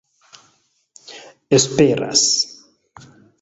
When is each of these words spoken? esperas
esperas 1.57 2.25